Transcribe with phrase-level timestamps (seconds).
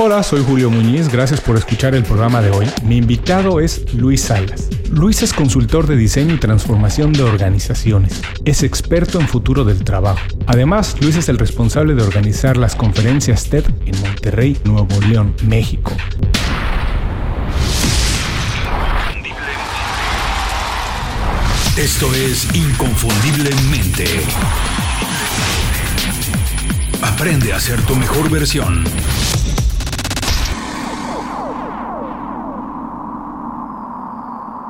[0.00, 2.70] Hola, soy Julio Muñiz, gracias por escuchar el programa de hoy.
[2.84, 4.68] Mi invitado es Luis Salas.
[4.92, 8.22] Luis es consultor de diseño y transformación de organizaciones.
[8.44, 10.20] Es experto en futuro del trabajo.
[10.46, 15.90] Además, Luis es el responsable de organizar las conferencias TED en Monterrey, Nuevo León, México.
[21.76, 24.04] Esto es Inconfundiblemente.
[27.02, 28.84] Aprende a ser tu mejor versión.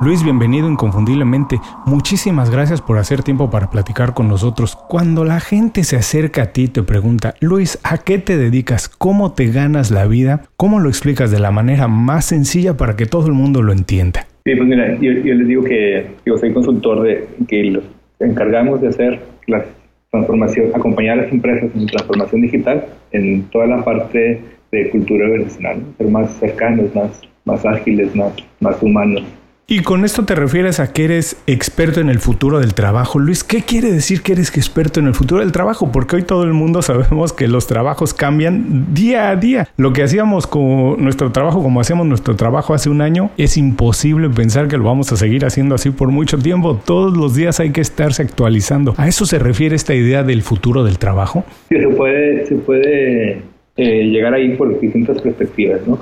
[0.01, 1.59] Luis, bienvenido inconfundiblemente.
[1.85, 4.77] Muchísimas gracias por hacer tiempo para platicar con nosotros.
[4.87, 8.87] Cuando la gente se acerca a ti y te pregunta, Luis, ¿a qué te dedicas?
[8.87, 10.43] ¿Cómo te ganas la vida?
[10.55, 14.25] ¿Cómo lo explicas de la manera más sencilla para que todo el mundo lo entienda?
[14.45, 17.83] Sí, pues mira, yo, les digo que yo soy consultor de que los
[18.21, 19.65] encargamos de hacer la
[20.11, 24.41] transformación, acompañar a las empresas en transformación digital en toda la parte
[24.71, 29.23] de cultura organizacional, ser más cercanos, más, más ágiles, más, más humanos.
[29.71, 33.19] Y con esto te refieres a que eres experto en el futuro del trabajo.
[33.19, 35.91] Luis, ¿qué quiere decir que eres experto en el futuro del trabajo?
[35.91, 39.67] Porque hoy todo el mundo sabemos que los trabajos cambian día a día.
[39.77, 44.27] Lo que hacíamos con nuestro trabajo, como hacíamos nuestro trabajo hace un año, es imposible
[44.31, 46.81] pensar que lo vamos a seguir haciendo así por mucho tiempo.
[46.83, 48.95] Todos los días hay que estarse actualizando.
[48.97, 51.45] ¿A eso se refiere esta idea del futuro del trabajo?
[51.69, 53.43] Sí, se puede, se puede
[53.77, 55.99] eh, llegar ahí por distintas perspectivas, ¿no?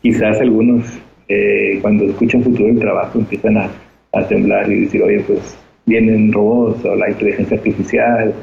[0.00, 0.86] quizás algunos
[1.30, 3.70] eh, cuando escuchan futuro del trabajo empiezan a,
[4.28, 8.34] temblar y decir, oye, pues vienen robots o la inteligencia artificial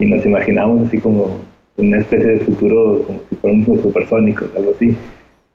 [0.00, 1.40] y nos imaginamos así como
[1.76, 4.96] una especie de futuro como si fuéramos supersónicos, algo así.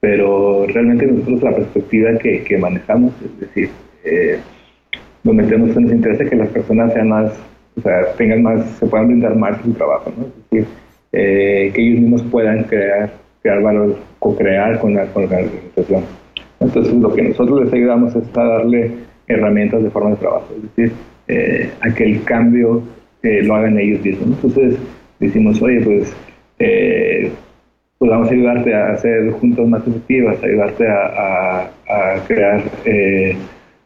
[0.00, 3.68] Pero realmente nosotros la perspectiva que, manejamos, es decir,
[4.04, 4.38] eh,
[5.22, 7.32] nos metemos en nos interesa que las personas sean más,
[7.76, 10.24] o sea, tengan más, se puedan brindar más su trabajo, ¿no?
[10.24, 10.66] Es decir,
[11.12, 13.10] eh, que ellos mismos puedan crear,
[13.42, 16.27] crear valor, co-crear con con la organización.
[16.78, 18.92] Entonces, lo que nosotros les ayudamos es a darle
[19.26, 20.92] herramientas de forma de trabajo, es decir,
[21.26, 22.82] eh, a que el cambio
[23.24, 24.28] eh, lo hagan ellos mismos.
[24.28, 24.78] Entonces,
[25.18, 26.16] decimos, oye, pues,
[26.60, 27.32] eh,
[27.98, 31.70] pues vamos a ayudarte a hacer juntos más efectivas, ayudarte a,
[32.28, 32.62] crear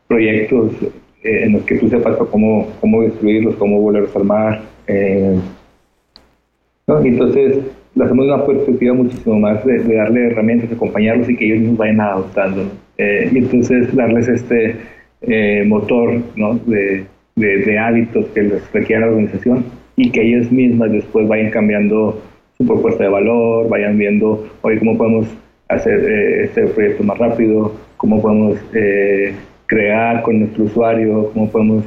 [0.06, 0.72] proyectos
[1.22, 4.60] en los que tú sepas cómo, cómo destruirlos, cómo volverlos a armar.
[6.86, 7.58] Entonces,
[7.94, 12.00] le hacemos una perspectiva muchísimo más de, darle herramientas, acompañarlos y que ellos mismos vayan
[12.00, 12.62] adoptando.
[12.98, 14.76] Eh, y entonces darles este
[15.22, 16.22] eh, motor
[16.66, 17.04] de,
[17.36, 19.64] de, hábitos que les requiere la organización
[19.96, 22.22] y que ellos mismas después vayan cambiando
[22.56, 25.26] su propuesta de valor, vayan viendo, oye, cómo podemos
[25.68, 28.58] hacer eh, este proyecto más rápido, cómo podemos
[29.66, 31.84] crear con nuestro usuario, cómo podemos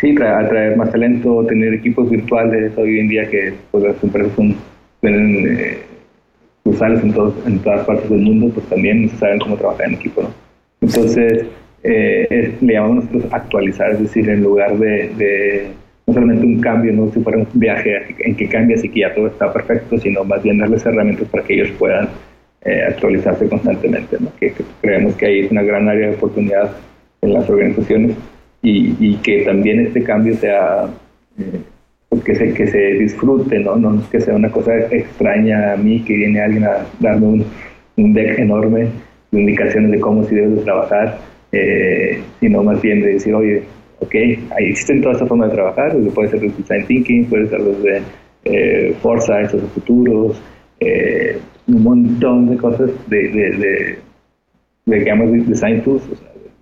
[0.00, 4.54] Sí, atraer más talento, tener equipos virtuales hoy en día que pues, las empresas son,
[5.00, 5.78] tienen eh,
[6.64, 10.22] en, todos, en todas partes del mundo, pues también saben cómo trabajar en equipo.
[10.82, 11.46] Entonces,
[11.82, 15.68] eh, le llamamos nosotros actualizar, es decir, en lugar de,
[16.06, 19.14] no solamente un cambio, no si fuera un viaje en que cambias y que ya
[19.14, 22.08] todo está perfecto, sino más bien darles herramientas para que ellos puedan
[22.66, 26.70] eh, actualizarse constantemente, que, que creemos que ahí es una gran área de oportunidad
[27.22, 28.14] en las organizaciones
[28.62, 30.86] y, que también este cambio sea,
[31.38, 31.60] eh,
[32.08, 33.76] pues que, se, que se disfrute, ¿no?
[33.76, 37.44] No que sea una cosa extraña a mí, que viene alguien a darme un,
[37.96, 38.88] un deck enorme
[39.30, 41.18] de indicaciones de cómo si debo trabajar,
[41.52, 43.62] eh, sino más bien de decir, oye,
[44.00, 47.62] ok, ahí existen todas estas formas de trabajar, puede ser desde design thinking, puede ser
[47.62, 48.02] desde
[48.44, 50.40] eh, foresight, de futuros,
[50.80, 51.38] eh,
[51.68, 53.98] un montón de cosas de, de, de,
[54.86, 56.02] de, de design tools,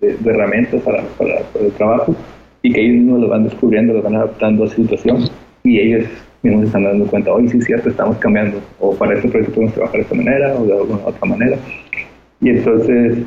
[0.01, 2.15] de, herramientas para, para, el trabajo
[2.61, 5.29] y que ellos mismos lo van descubriendo, lo van adaptando a su situación
[5.63, 6.05] y ellos
[6.41, 9.53] mismos se están dando cuenta, hoy sí es cierto, estamos cambiando, o para este proyecto
[9.53, 11.57] podemos trabajar de esta manera o de alguna otra manera.
[12.41, 13.17] Y entonces,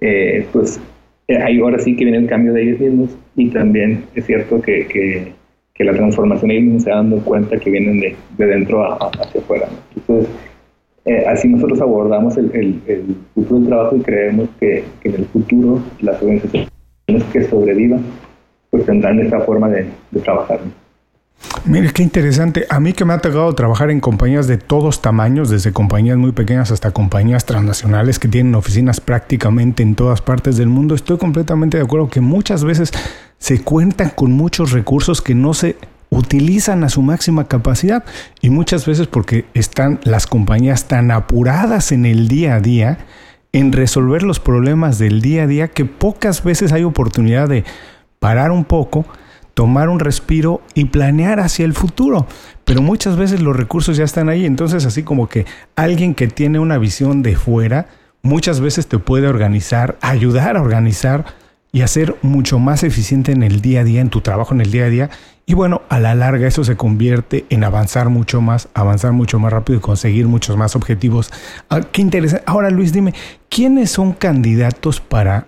[0.00, 0.80] eh, pues
[1.26, 4.60] eh, ahí ahora sí que viene el cambio de ellos mismos y también es cierto
[4.60, 5.32] que, que,
[5.74, 9.40] que la transformación ellos mismos se dan dando cuenta que vienen de, de dentro hacia
[9.40, 9.68] afuera.
[9.96, 10.30] Entonces,
[11.04, 12.80] eh, así nosotros abordamos el,
[13.34, 16.68] futuro del trabajo y creemos que, en el futuro las organizaciones
[17.32, 18.02] que sobrevivan
[18.70, 19.86] pues tendrán esta forma de,
[20.22, 20.60] trabajar.
[21.64, 22.66] Mire, qué interesante.
[22.68, 26.32] A mí que me ha tocado trabajar en compañías de todos tamaños, desde compañías muy
[26.32, 31.78] pequeñas hasta compañías transnacionales que tienen oficinas prácticamente en todas partes del mundo, estoy completamente
[31.78, 32.92] de acuerdo que muchas veces
[33.38, 35.76] se cuentan con muchos recursos que no se
[36.10, 38.04] utilizan a su máxima capacidad
[38.40, 42.98] y muchas veces porque están las compañías tan apuradas en el día a día
[43.52, 47.64] en resolver los problemas del día a día que pocas veces hay oportunidad de
[48.18, 49.06] parar un poco,
[49.54, 52.26] tomar un respiro y planear hacia el futuro.
[52.64, 55.46] Pero muchas veces los recursos ya están ahí, entonces así como que
[55.76, 57.88] alguien que tiene una visión de fuera,
[58.22, 61.24] muchas veces te puede organizar, ayudar a organizar
[61.72, 64.70] y hacer mucho más eficiente en el día a día, en tu trabajo en el
[64.70, 65.10] día a día.
[65.48, 69.50] Y bueno, a la larga eso se convierte en avanzar mucho más, avanzar mucho más
[69.50, 71.32] rápido y conseguir muchos más objetivos.
[71.70, 72.44] Ah, qué interesante.
[72.46, 73.14] Ahora Luis, dime,
[73.48, 75.46] ¿quiénes son candidatos para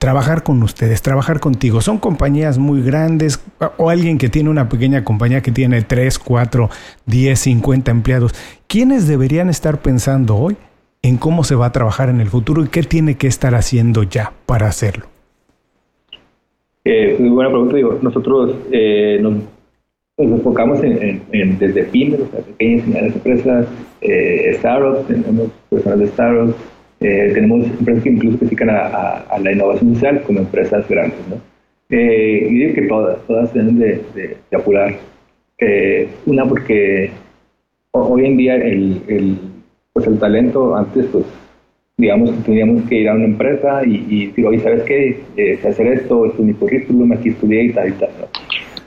[0.00, 1.80] trabajar con ustedes, trabajar contigo?
[1.80, 3.38] ¿Son compañías muy grandes
[3.76, 6.68] o alguien que tiene una pequeña compañía que tiene 3, 4,
[7.06, 8.34] 10, 50 empleados?
[8.66, 10.56] ¿Quiénes deberían estar pensando hoy
[11.02, 14.02] en cómo se va a trabajar en el futuro y qué tiene que estar haciendo
[14.02, 15.06] ya para hacerlo?
[16.90, 17.76] Eh, buena pregunta.
[17.76, 19.34] Digo, nosotros eh, nos,
[20.16, 21.20] enfocamos en,
[21.58, 23.66] desde pymes, o pequeñas y medianas empresas,
[24.00, 26.54] eh, startups, tenemos personas de startups,
[27.00, 31.18] eh, tenemos empresas que incluso se a, la innovación social como empresas grandes.
[31.28, 31.36] ¿no?
[31.90, 34.96] y digo que todas, todas tienen de, apurar.
[36.24, 37.10] una porque
[37.92, 39.38] hoy en día el, el,
[39.92, 41.24] pues el talento antes pues
[41.98, 45.20] digamos que teníamos que ir a una empresa y, y decir, oye, ¿sabes qué?
[45.36, 48.10] Eh, hacer esto, esto es mi currículum, aquí estudié y tal y tal.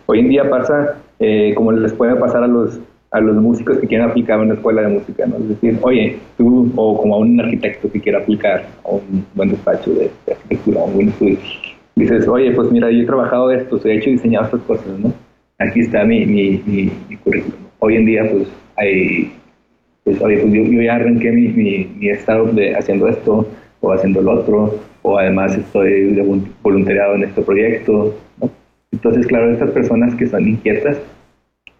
[0.06, 2.80] Hoy en día pasa eh, como les puede pasar a los,
[3.12, 5.36] a los músicos que quieren aplicar a una escuela de música, ¿no?
[5.38, 9.50] Es decir, oye, tú, o como a un arquitecto que quiera aplicar a un buen
[9.50, 11.38] despacho de, arquitectura, a un buen estudio,
[11.98, 15.14] dices, oye, pues mira, yo he trabajado esto, he hecho y diseñado estas cosas, ¿no?
[15.60, 17.60] Aquí está mi, mi, mi currículum.
[17.80, 18.48] Hoy en día, pues,
[18.78, 19.34] hay
[20.04, 23.48] pues, oye, pues yo, ya arranqué mi, mi, estado de haciendo esto
[23.82, 28.16] o haciendo lo otro, o además estoy de voluntariado en este proyecto.
[28.92, 30.98] Entonces, claro, estas personas que son inquietas,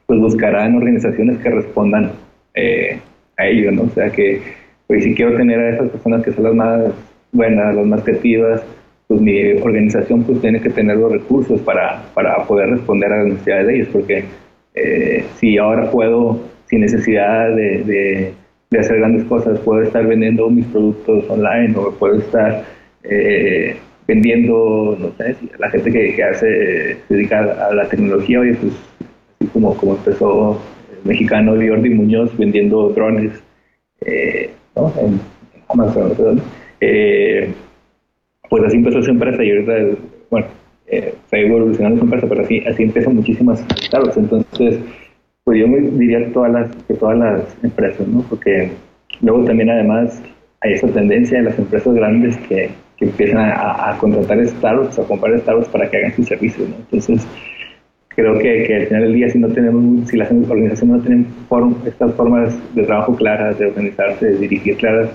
[0.06, 2.12] pues buscarán organizaciones que respondan
[2.54, 3.00] eh,
[3.38, 3.84] a ello, ¿no?
[3.84, 4.42] O sea que,
[4.88, 6.82] pues si quiero tener a esas personas que son las más
[7.32, 8.64] buenas, las más creativas,
[9.08, 13.28] pues mi organización pues tiene que tener los recursos para, para poder responder a las
[13.28, 14.24] necesidades de ellos, porque
[14.74, 16.40] eh, si ahora puedo
[16.72, 18.34] sin necesidad de,
[18.80, 19.60] hacer grandes cosas.
[19.60, 22.64] Puedo estar vendiendo mis productos online o puedo estar
[23.04, 23.76] eh,
[24.08, 28.74] vendiendo, no sé, la gente que, hace, se dedica a la tecnología, oye, pues
[29.36, 33.34] así como, como empezó el mexicano Jordi Muñoz vendiendo drones
[34.06, 35.20] eh, en,
[35.68, 36.42] Amazon,
[36.80, 37.54] eh,
[38.50, 39.74] pues así empezó su empresa y ahorita,
[40.30, 40.48] bueno,
[40.88, 44.18] eh, fue evolucionando su empresa, pero así, así empiezan muchísimas startups.
[44.18, 44.80] Entonces,
[45.44, 48.22] pues yo diría todas las, que todas las empresas, ¿no?
[48.30, 48.72] Porque
[49.22, 50.22] luego también además
[50.62, 55.40] hay esa tendencia de las empresas grandes que, que empiezan a, contratar startups, a comprar
[55.40, 56.76] startups para que hagan sus servicios, ¿no?
[56.76, 57.28] Entonces,
[58.10, 61.28] creo que, que, al final del día si no tenemos, si las organizaciones no tienen
[61.86, 65.10] estas formas de trabajo claras, de organizarse, de dirigir claras,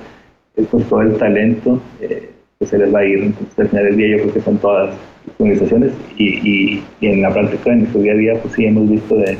[0.57, 3.23] pues todo el talento eh, pues se les va a ir.
[3.23, 4.99] Entonces al final del día yo creo que son todas las
[5.39, 8.91] organizaciones y, y, y en la práctica, en nuestro día a día, pues sí hemos
[8.91, 9.39] visto de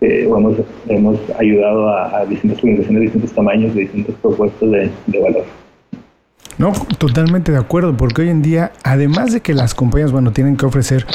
[0.00, 0.56] hemos,
[0.88, 5.44] hemos ayudado a, distintas organizaciones de distintos tamaños, de distintos propuestos de, valor.
[6.58, 10.56] No, totalmente de acuerdo, porque hoy en día, además de que las compañías, bueno, tienen
[10.56, 11.06] que ofrecer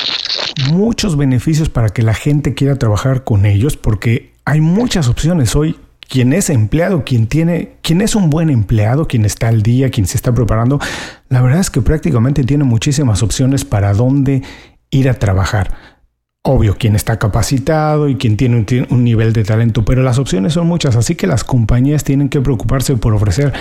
[0.72, 5.78] muchos beneficios para que la gente quiera trabajar con ellos, porque hay muchas opciones hoy.
[6.08, 10.06] Quien es empleado, quien tiene, quien es un buen empleado, quien está al día, quien
[10.08, 10.78] se está preparando,
[11.30, 14.42] la verdad es que prácticamente tiene muchísimas opciones para dónde
[14.90, 15.72] ir a trabajar.
[16.44, 20.66] Obvio, quien está capacitado y quien tiene un, nivel de talento, pero las opciones son
[20.66, 23.54] muchas, así que las compañías tienen que preocuparse por ofrecer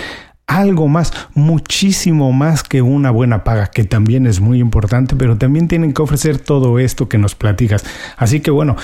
[0.46, 5.68] algo más, muchísimo más que una buena paga, que también es muy importante, pero también
[5.68, 7.84] tienen que ofrecer todo esto que nos platicas.
[8.16, 8.76] Así que bueno,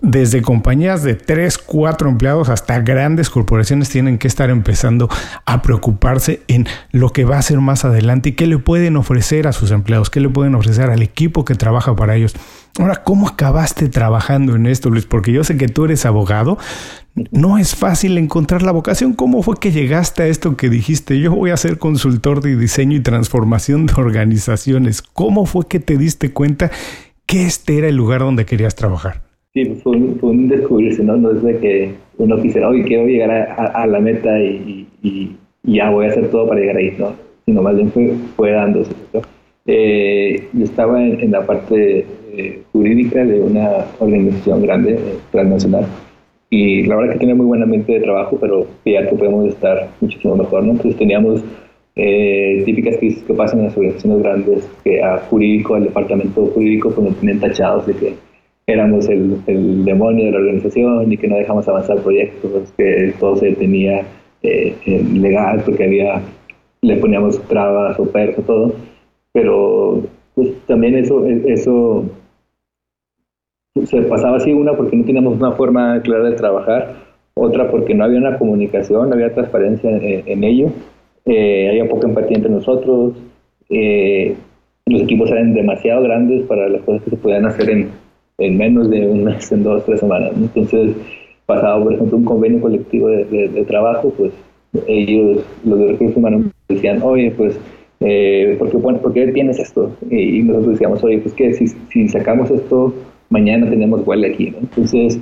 [0.00, 5.08] desde compañías de 3, 4 empleados hasta grandes corporaciones tienen que estar empezando
[5.44, 9.48] a preocuparse en lo que va a ser más adelante y qué le pueden ofrecer
[9.48, 12.36] a sus empleados, qué le pueden ofrecer al equipo que trabaja para ellos.
[12.78, 15.04] Ahora, ¿cómo acabaste trabajando en esto, Luis?
[15.04, 16.58] Porque yo sé que tú eres abogado.
[17.32, 19.14] No es fácil encontrar la vocación.
[19.14, 21.18] ¿Cómo fue que llegaste a esto que dijiste?
[21.18, 25.02] Yo voy a ser consultor de diseño y transformación de organizaciones.
[25.02, 26.70] ¿Cómo fue que te diste cuenta
[27.26, 29.27] que este era el lugar donde querías trabajar?
[29.54, 31.16] Sí, pues fue un, descubrirse, ¿no?
[31.16, 34.86] No es de que uno quisiera, oye, quiero llegar a, la meta y,
[35.62, 37.14] ya voy a hacer todo para llegar ahí, ¿no?
[37.46, 38.92] Sino más bien fue, fue dándose,
[39.66, 45.86] eh, yo estaba en, la parte eh, jurídica de una organización grande, eh, transnacional,
[46.50, 49.88] y la verdad que tenía muy buena mente de trabajo, pero ya que podemos estar
[50.00, 50.72] muchísimo mejor, ¿no?
[50.72, 51.42] Entonces teníamos
[51.94, 57.08] típicas crisis que pasan en las organizaciones grandes, que a jurídico, al departamento jurídico, pues
[57.08, 58.27] nos tienen tachados de que
[58.68, 63.34] éramos el, el, demonio de la organización y que no dejamos avanzar proyectos, que todo
[63.36, 64.02] se detenía
[64.42, 64.76] eh,
[65.14, 66.20] legal porque había,
[66.82, 68.74] le poníamos trabas o perros, todo.
[69.32, 70.02] Pero
[70.34, 72.04] pues, también eso, eso
[73.84, 76.96] se pasaba así una porque no teníamos una forma clara de trabajar,
[77.34, 80.68] otra porque no había una comunicación, no había transparencia en, ello,
[81.24, 83.14] eh, había poca empatía entre nosotros,
[83.70, 84.36] eh,
[84.84, 87.90] los equipos eran demasiado grandes para las cosas que se podían hacer en,
[88.38, 90.32] en menos de un mes, en dos, tres semanas.
[90.36, 90.96] Entonces,
[91.46, 94.32] pasaba, por ejemplo, un convenio colectivo de, de, trabajo, pues
[94.86, 97.58] ellos, los de recursos humanos, decían, oye, pues,
[98.00, 99.90] eh, ¿por, qué, ¿por, qué, tienes esto?
[100.10, 102.94] Y, nosotros decíamos, oye, pues que si, si sacamos esto,
[103.28, 104.50] mañana tenemos huelga aquí.
[104.50, 104.58] ¿no?
[104.58, 105.18] Entonces,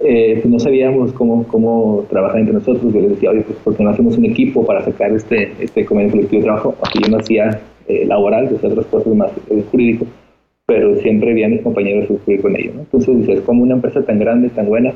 [0.00, 2.92] eh, pues no sabíamos cómo, cómo trabajar entre nosotros.
[2.92, 6.12] Yo les decía, oye, pues porque no hacemos un equipo para sacar este, este convenio
[6.12, 10.06] colectivo de trabajo, aunque yo no hacía eh, laboral, hacía otras cosas más eh, jurídico,
[10.66, 12.72] pero siempre vi a mis compañeros sufrir con ello.
[12.74, 12.80] ¿no?
[12.80, 14.92] Entonces dices, como una empresa tan grande, tan buena,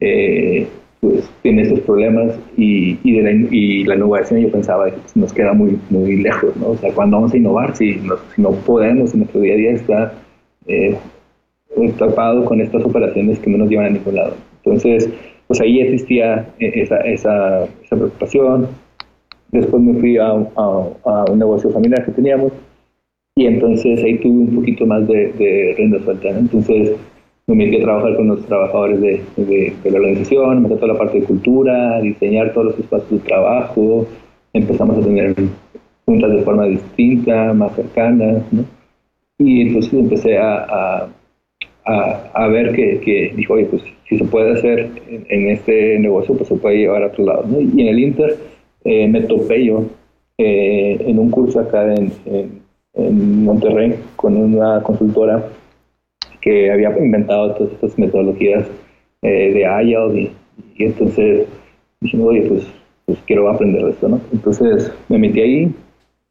[0.00, 0.66] eh,
[1.00, 5.32] pues tiene estos problemas y, y, de la, y la innovación yo pensaba pues, nos
[5.32, 6.70] queda muy, muy lejos, ¿no?
[6.70, 7.94] O sea, ¿cuándo vamos a innovar si,
[8.34, 10.12] si no podemos, en nuestro día a día está
[10.66, 10.96] eh,
[11.98, 14.34] tapado con estas operaciones que no nos llevan a ningún lado.
[14.62, 15.08] Entonces,
[15.46, 18.68] pues ahí existía eh, esa, esa, esa preocupación.
[19.52, 22.52] Después me fui a, a, un negocio familiar que teníamos
[23.40, 26.28] y entonces ahí tuve un poquito más de, de renda suelta.
[26.30, 26.96] Entonces
[27.46, 31.20] me metí a trabajar con los trabajadores de, de, la organización, me toda la parte
[31.20, 34.06] de cultura, diseñar todos los espacios de trabajo,
[34.52, 35.34] empezamos a tener
[36.04, 38.64] juntas de forma distinta, más cercanas, ¿no?
[39.38, 41.08] Y entonces empecé a
[41.84, 46.48] a, ver que, que, dijo, oye, pues si se puede hacer en, este negocio, pues
[46.48, 47.44] se puede llevar a otro lado.
[47.60, 48.36] Y en el Inter
[48.84, 49.84] eh, me topé yo
[50.38, 52.59] eh, en un curso acá en, en,
[52.94, 55.44] Monterrey con una consultora
[56.40, 58.66] que había inventado todas estas metodologías
[59.22, 60.32] eh, de Agile
[60.76, 61.46] y, entonces
[62.00, 62.66] dije, oye, pues,
[63.06, 64.20] pues quiero aprender esto, ¿no?
[64.32, 65.74] Entonces me metí ahí,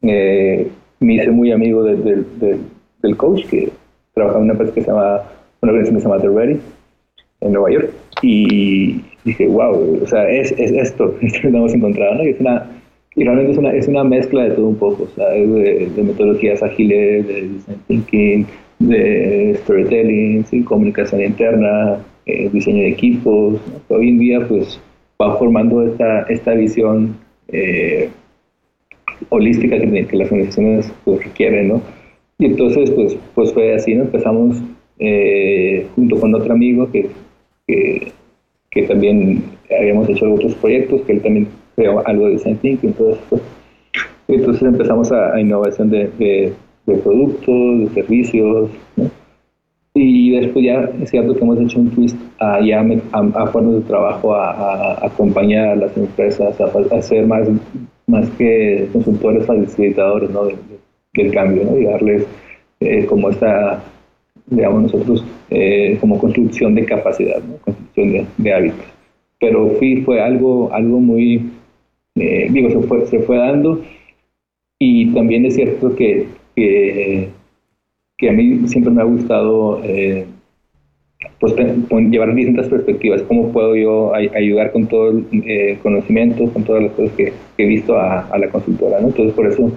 [0.01, 3.69] me hice muy amigo del coach que
[4.13, 5.21] trabajaba en una empresa que se llama
[5.61, 6.59] una organización que se llama The Ready
[7.41, 12.15] en Nueva York y dije, wow, o sea, es, es esto, esto que hemos encontrado,
[12.15, 12.23] ¿no?
[12.23, 12.69] Y, es una,
[13.19, 17.27] y realmente es una, es una mezcla de todo un poco, sea, de, metodologías ágiles,
[17.27, 18.45] de design thinking,
[18.79, 23.59] de storytelling, comunicación interna, eh, diseño de equipos.
[23.89, 24.79] Hoy en día, pues,
[25.21, 27.17] va formando esta, esta visión
[27.49, 28.09] eh,
[29.27, 31.81] holística que, que, las organizaciones pues, requieren, ¿no?
[32.37, 34.03] Y entonces, pues, pues fue así, ¿no?
[34.03, 34.63] Empezamos
[34.97, 37.09] eh, junto con otro amigo que,
[37.67, 39.43] que, también
[39.77, 41.47] habíamos hecho otros proyectos, que él también
[42.05, 43.41] algo de design thinking, entonces,
[44.27, 46.53] entonces empezamos a, innovación de, de,
[46.85, 48.69] productos, de servicios,
[49.93, 53.81] y después ya es cierto que hemos hecho un twist a, ya a, a de
[53.81, 57.47] trabajo, a, acompañar a las empresas, a, ser más,
[58.07, 60.43] más que consultores facilitadores ¿no?
[61.13, 61.77] del cambio ¿no?
[61.77, 62.25] y darles
[62.79, 63.83] eh, como esta
[64.49, 68.85] digamos nosotros, eh, como construcción de capacidad, construcción de, hábitos.
[69.39, 71.49] Pero sí fue algo, algo muy,
[72.19, 73.81] eh, digo, se fue, se fue dando
[74.79, 77.29] y también es cierto que, que,
[78.29, 80.25] a mí siempre me ha gustado eh,
[81.39, 86.91] pues, llevar distintas perspectivas, cómo puedo yo ayudar con todo el conocimiento, con todas las
[86.93, 89.01] cosas que, he visto a, a, la consultora.
[89.01, 89.07] ¿no?
[89.07, 89.71] Entonces por eso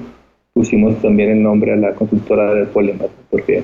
[0.55, 3.63] pusimos también el nombre a la consultora de Polymath, porque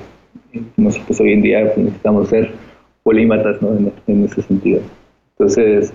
[0.77, 2.51] nosotros pues, hoy en día necesitamos ser
[3.03, 3.77] polímatas ¿no?
[4.07, 4.81] en, ese sentido.
[5.33, 5.93] Entonces,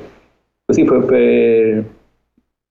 [0.65, 1.83] pues sí, fue, fue,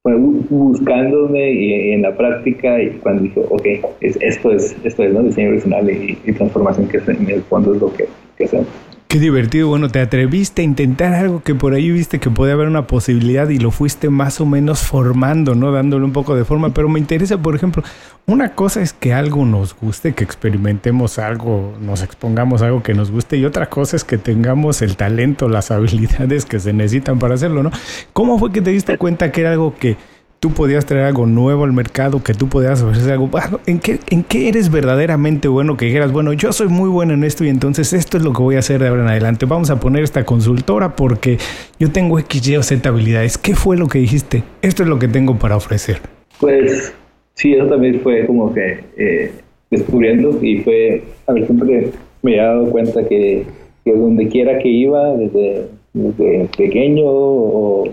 [0.05, 3.67] buscándome y, en la práctica y cuando dije, ok,
[4.01, 5.23] es, esto es esto es ¿no?
[5.23, 8.67] diseño personal y, transformación que en el fondo es lo que, que hacemos.
[9.13, 12.67] Qué divertido, bueno, te atreviste a intentar algo que por ahí viste que podía haber
[12.67, 15.71] una posibilidad y lo fuiste más o menos formando, ¿no?
[15.71, 17.83] Dándole un poco de forma, pero me interesa, por ejemplo,
[18.25, 23.11] una cosa es que algo nos guste, que experimentemos algo, nos expongamos algo que nos
[23.11, 27.35] guste y otra cosa es que tengamos el talento, las habilidades que se necesitan para
[27.35, 27.71] hacerlo, ¿no?
[28.15, 29.99] ¿Cómo fue que te diste cuenta que era algo que
[30.43, 33.31] tú podías traer algo nuevo al mercado, que tú podías ofrecer algo.
[33.65, 35.77] ¿En qué, ¿En qué eres verdaderamente bueno?
[35.77, 38.43] Que dijeras, bueno, yo soy muy bueno en esto y entonces esto es lo que
[38.43, 39.47] voy a hacer de ahora en adelante.
[39.47, 41.39] Vamos a poner esta consultora porque
[41.79, 43.39] yo tengo X, Y o Z habilidades.
[43.39, 44.43] ¿Qué fue lo que dijiste?
[44.63, 45.99] Esto es lo que tengo para ofrecer.
[46.41, 46.93] Pues
[47.35, 49.31] sí, eso también fue como que eh,
[49.71, 53.45] descubriendo y fue, a ver, siempre me he dado cuenta que,
[53.85, 57.93] que donde quiera que iba, desde, desde pequeño o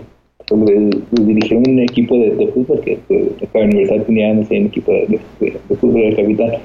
[1.12, 2.98] dirigir un equipo de, fútbol, que,
[3.54, 5.18] la universidad tenía un equipo de,
[5.80, 6.58] fútbol de capital,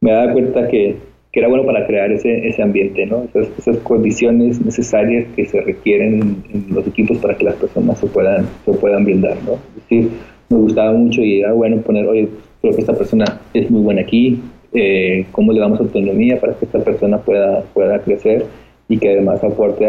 [0.00, 0.96] me daba cuenta que,
[1.32, 3.24] que, era bueno para crear ese, ese ambiente, ¿no?
[3.24, 8.06] Esas, esas condiciones necesarias que se requieren en, los equipos para que las personas se
[8.06, 9.52] puedan, se puedan brindar, ¿no?
[9.52, 10.10] Es decir,
[10.50, 12.28] me gustaba mucho y era bueno poner, oye,
[12.60, 13.24] creo que esta persona
[13.54, 14.40] es muy buena aquí,
[14.74, 18.46] eh, cómo le damos autonomía para que esta persona pueda, pueda crecer
[18.88, 19.86] y que además aporte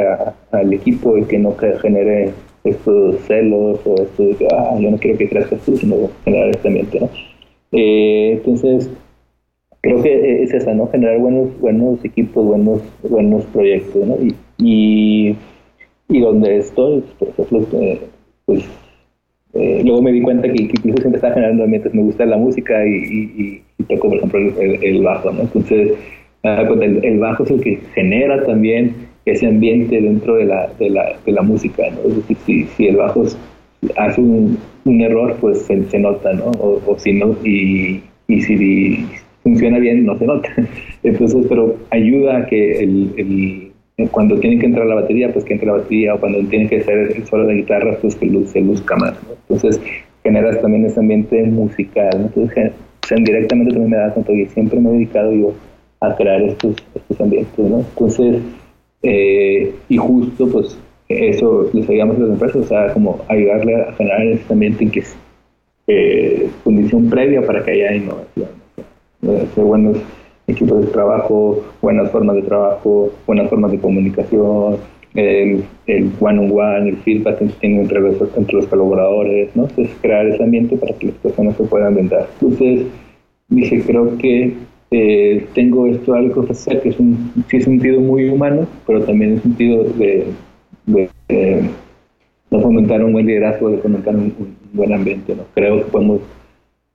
[0.51, 2.31] al equipo y que no genere
[2.63, 6.49] estos celos o esto de que, ah, yo no quiero que crezcas tú, sino generar
[6.49, 7.09] este ambiente, ¿no?
[7.73, 8.89] Eh, entonces,
[9.81, 10.87] creo que es esa, ¿no?
[10.87, 14.17] Generar buenos, buenos equipos, buenos, buenos proyectos, ¿no?
[14.57, 15.35] Y,
[16.09, 17.99] y, donde estoy, por ejemplo, eh,
[18.45, 18.63] pues
[19.53, 22.85] eh, luego me di cuenta que, incluso siempre estaba generando ambientes, me gusta la música
[22.85, 25.41] y, toco, por ejemplo, el, bajo, ¿no?
[25.41, 25.93] Entonces,
[26.43, 31.15] el, el, bajo es el que genera también ese ambiente dentro de la, de la,
[31.25, 32.21] de la música, ¿no?
[32.45, 33.23] Si, si el bajo
[33.97, 36.45] hace un, un error, pues se, nota, ¿no?
[36.59, 39.05] O, o si no, y, y si
[39.43, 40.49] funciona bien, no se nota.
[41.03, 43.71] Entonces, pero ayuda a que el,
[44.11, 46.79] cuando tiene que entrar la batería, pues que entre la batería, o cuando tiene que
[46.79, 49.13] hacer el solo de guitarra, pues que se luzca más.
[49.47, 49.79] Entonces,
[50.23, 52.09] generas también ese ambiente musical.
[52.13, 52.73] Entonces,
[53.09, 55.53] directamente también me da cuenta que siempre me he dedicado yo
[55.99, 57.59] a crear estos, estos ambientes.
[57.59, 57.79] ¿no?
[57.79, 58.41] Entonces,
[59.03, 60.77] eh, y justo, pues,
[61.09, 64.91] eso les ayudamos a las empresas, o sea, como ayudarle a generar ese ambiente en
[64.91, 65.15] que es
[65.87, 68.47] eh, condición previa para que haya innovación.
[69.21, 69.97] Hacer buenos
[70.47, 74.77] equipos de trabajo, buenas formas de trabajo, buenas formas de comunicación,
[75.13, 75.63] el,
[76.19, 79.63] one-on-one, el feedback que tienen entre los, entre los colaboradores, ¿no?
[79.63, 82.25] Entonces, crear ese ambiente para que las personas se puedan vender.
[82.41, 82.87] Entonces,
[83.49, 84.53] dije, creo que
[84.95, 89.33] eh, tengo esto algo que hacer, que es un sí, sentido muy humano, pero también
[89.33, 90.27] un sentido de,
[90.85, 95.35] de, de fomentar un buen liderazgo, de fomentar un, un, buen ambiente.
[95.35, 95.45] ¿no?
[95.55, 96.21] Creo que podemos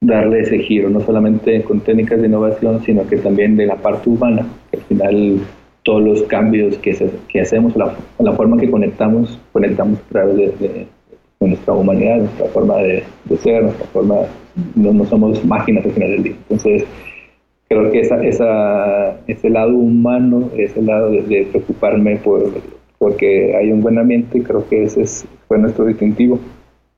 [0.01, 4.09] darle ese giro, no solamente con técnicas de innovación, sino que también de la parte
[4.09, 5.41] humana, al final
[5.83, 6.97] todos los cambios que,
[7.29, 10.87] que hacemos, la, la forma que conectamos, conectamos a través de,
[11.41, 13.03] nuestra humanidad, nuestra forma de,
[13.43, 14.17] ser, nuestra forma,
[14.77, 16.35] no, no, somos máquinas al final del día.
[16.49, 16.85] Entonces,
[17.69, 22.53] creo que esa, esa, ese lado humano, ese lado de, preocuparme por
[22.99, 26.41] porque hay un buen ambiente, creo que ese es, fue nuestro distintivo.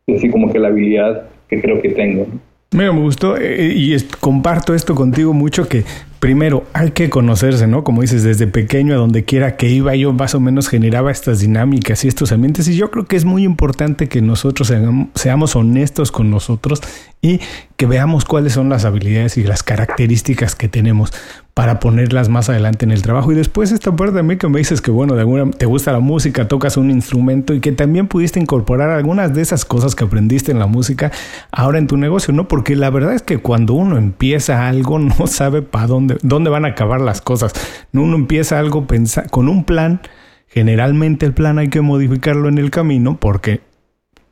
[0.06, 2.26] Y así como que la habilidad que creo que tengo.
[2.72, 5.84] Mira, me gustó eh, y comparto esto contigo mucho que
[6.20, 7.82] primero hay que conocerse, ¿no?
[7.82, 11.40] Como dices, desde pequeño a donde quiera que iba yo más o menos generaba estas
[11.40, 14.72] dinámicas y estos ambientes y yo creo que es muy importante que nosotros
[15.14, 16.82] seamos honestos con nosotros
[17.22, 17.40] y
[17.76, 21.12] que veamos cuáles son las habilidades y las características que tenemos
[21.54, 23.32] para ponerlas más adelante en el trabajo.
[23.32, 26.00] Y después esta parte también que me dices que, bueno, de alguna, te gusta la
[26.00, 30.52] música, tocas un instrumento y que también pudiste incorporar algunas de esas cosas que aprendiste
[30.52, 31.12] en la música
[31.52, 32.48] ahora en tu negocio, ¿no?
[32.48, 36.64] Porque la verdad es que cuando uno empieza algo no sabe para dónde, dónde van
[36.64, 37.52] a acabar las cosas.
[37.92, 38.86] Uno empieza algo
[39.30, 40.00] con un plan.
[40.46, 43.60] Generalmente el plan hay que modificarlo en el camino porque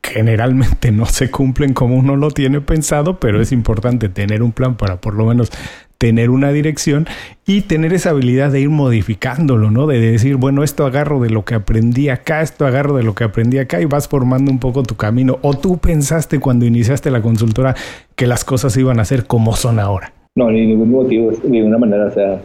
[0.03, 4.77] generalmente no se cumplen como uno lo tiene pensado, pero es importante tener un plan
[4.77, 5.51] para por lo menos
[5.99, 7.09] tener una dirección
[7.45, 9.88] y tener esa habilidad de ir modificándolo, ¿no?
[9.88, 13.25] De decir, bueno, esto agarro de lo que aprendí acá, esto agarro de lo que
[13.25, 15.41] aprendí acá y vas formando un poco tu camino.
[15.43, 17.75] ¿O tú pensaste cuando iniciaste la consultora
[18.14, 20.12] que las cosas iban a ser como son ahora?
[20.38, 22.07] No, ni ningún motivo, de ninguna manera.
[22.07, 22.40] O sea,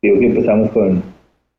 [0.00, 1.02] digo que empezamos con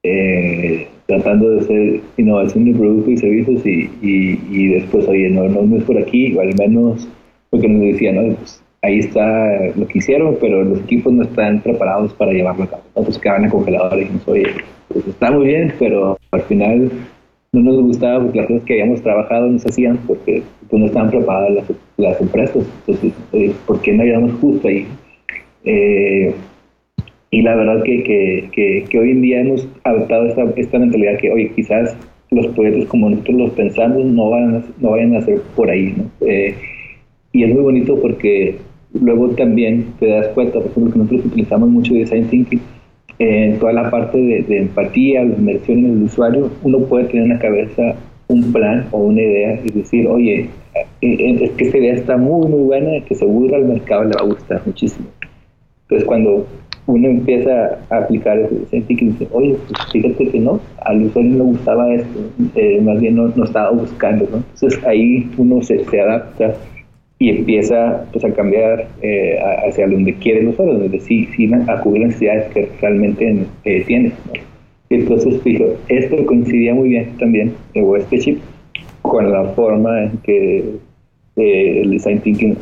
[0.02, 5.78] eh, tratando de hacer innovación de productos y servicios y, y, después, oye, no, no,
[5.78, 7.08] es por aquí, o al menos
[7.52, 8.36] porque nos decían, ¿no?
[8.36, 12.68] Pues, ahí está lo que hicieron, pero los equipos no están preparados para llevarlo a
[12.68, 12.84] cabo.
[12.88, 14.48] Entonces quedaban en congelador y dijimos, oye,
[14.88, 16.92] pues está muy bien, pero al final
[17.52, 20.88] no nos gustaba porque las cosas que habíamos trabajado no se hacían porque pues, no
[20.88, 21.66] estaban preparadas las,
[21.98, 22.66] las empresas.
[22.88, 23.14] Entonces,
[23.68, 24.88] ¿por qué no ayudamos justo ahí?
[25.72, 26.34] Eh,
[27.30, 31.30] y la verdad que, que, que, hoy en día hemos adoptado esta, esta mentalidad que,
[31.30, 31.96] oye, quizás
[32.32, 36.06] los proyectos como nosotros los pensamos no, van no vayan a ser por ahí, ¿no?
[36.28, 36.56] Eh,
[37.34, 38.56] y es muy bonito porque
[39.00, 42.62] luego también te das cuenta, por ejemplo, que nosotros utilizamos mucho design thinking,
[43.20, 47.30] en toda la parte de, empatía, la inmersión en el usuario, uno puede tener en
[47.30, 47.96] la cabeza
[48.28, 52.18] un plan o una idea y decir, oye, eh, eh, es que esta idea está
[52.18, 55.08] muy, muy buena, que seguro al mercado le va a gustar muchísimo.
[55.90, 56.46] Entonces, cuando
[56.86, 61.32] uno empieza a aplicar ese thinking y dice, oye, pues fíjate que no, al usuario
[61.32, 62.20] no gustaba esto,
[62.56, 64.38] eh, más bien no, no, estaba buscando, ¿no?
[64.38, 66.54] Entonces ahí uno se, se adapta
[67.20, 71.84] y empieza pues, a cambiar eh, hacia donde quiere el usuario, donde sí, sí a
[71.84, 74.12] necesidades que realmente eh, tiene.
[74.90, 78.40] Entonces, fijo, esto coincidía muy bien también, o este chip,
[79.02, 80.60] con la forma en que
[81.36, 82.56] eh, el design thinking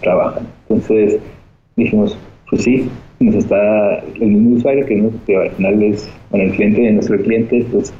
[0.00, 0.40] trabaja.
[0.68, 1.18] Entonces,
[1.76, 2.18] dijimos,
[2.52, 2.86] pues sí,
[3.18, 7.16] nos está el mismo usuario que, que al final es, bueno, el cliente de nuestro
[7.22, 7.94] cliente, pues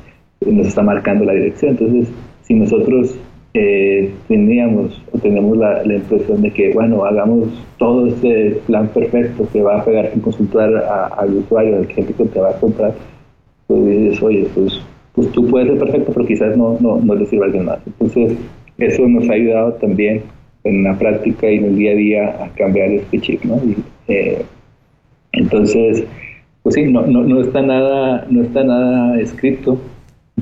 [0.45, 1.71] nos está marcando la dirección.
[1.71, 2.13] Entonces,
[2.43, 3.19] si nosotros
[3.55, 9.63] eh, teníamos o tenemos la, impresión de que, bueno, hagamos todo este plan perfecto que
[9.63, 10.69] va a pegar en consultar
[11.17, 12.93] al usuario, al cliente que te va a comprar,
[13.69, 14.83] pues dices, oye, pues,
[15.15, 17.79] pues tú puedes ser perfecto, pero quizás no, no, no le sirva a alguien más.
[17.87, 18.37] Entonces,
[18.77, 20.25] eso nos ha ayudado también
[20.65, 23.59] en la práctica y en el día a día a cambiar este chip, ¿no?
[24.13, 24.45] Eh,
[25.33, 26.05] entonces,
[26.63, 29.81] pues sí, no, no, no, está nada, no está nada escrito,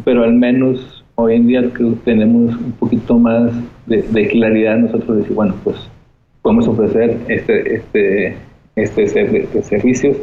[0.05, 3.53] pero al menos hoy en día que tenemos un poquito más
[3.87, 5.77] de, claridad nosotros decir, bueno, pues
[6.43, 8.37] podemos ofrecer este, este,
[8.77, 10.17] este, este servicios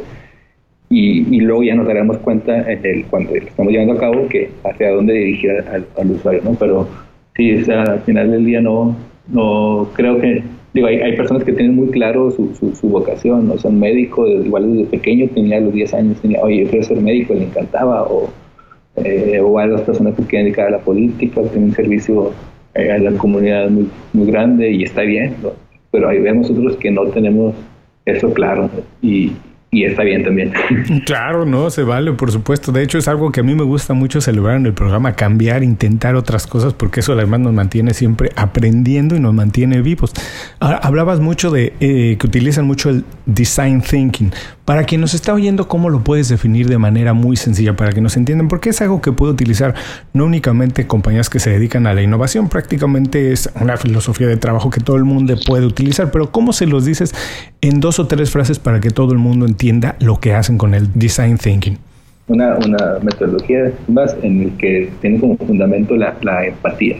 [0.90, 5.14] y, luego ya nos daremos cuenta el, cuando estamos llevando a cabo que hacia dónde
[5.14, 6.54] dirigir al, usuario, ¿no?
[6.54, 6.88] Pero
[7.36, 8.96] sí, o sea, al final del día no,
[9.28, 10.42] no creo que,
[10.84, 13.58] hay, personas que tienen muy claro su, su, vocación, ¿no?
[13.58, 17.34] Son médicos, igual desde pequeño tenía los 10 años, tenía, oye, yo quiero ser médico,
[17.34, 18.28] le encantaba, o,
[18.96, 22.32] eh, o hay las personas que quieren dedicar a la política, tienen un servicio
[22.74, 23.88] eh, a la comunidad muy,
[24.26, 25.36] grande y está bien,
[25.90, 27.54] pero hay vemos otros que no tenemos
[28.04, 28.70] eso claro
[29.02, 29.32] y,
[29.70, 30.52] y está bien también.
[31.04, 32.72] Claro, no, se vale, por supuesto.
[32.72, 35.62] De hecho, es algo que a mí me gusta mucho celebrar en el programa, cambiar,
[35.62, 40.12] intentar otras cosas, porque eso además nos mantiene siempre aprendiendo y nos mantiene vivos.
[40.60, 44.32] Ahora, hablabas mucho de eh, que utilizan mucho el design thinking.
[44.64, 48.02] Para quien nos está oyendo, ¿cómo lo puedes definir de manera muy sencilla para que
[48.02, 48.48] nos entiendan?
[48.48, 49.74] Porque es algo que puede utilizar
[50.12, 54.68] no únicamente compañías que se dedican a la innovación, prácticamente es una filosofía de trabajo
[54.68, 57.14] que todo el mundo puede utilizar, pero ¿cómo se los dices
[57.62, 59.57] en dos o tres frases para que todo el mundo entienda
[60.00, 61.76] lo que hacen con el design thinking?
[62.28, 66.96] Una, una metodología más en el que tiene como fundamento la, la empatía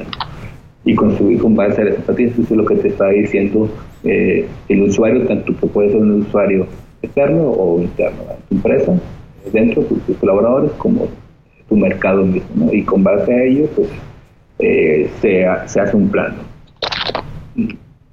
[0.84, 2.28] y construir con base a la empatía.
[2.28, 3.70] Eso es lo que te está diciendo
[4.04, 6.66] eh, el usuario, tanto que puede ser un usuario
[7.02, 8.92] externo o interno, tu empresa,
[9.52, 11.08] dentro de tus, colaboradores, como
[11.68, 12.72] tu mercado mismo.
[12.72, 13.88] Y con base a ello, pues
[14.60, 16.34] eh, se, se, hace un plan.